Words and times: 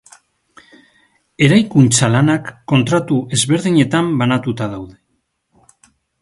Eraikuntza 1.47 2.09
lanak 2.13 2.49
kontratu 2.73 3.19
ezberdinetan 3.37 4.11
banatuta 4.23 4.71
daude. 4.73 4.99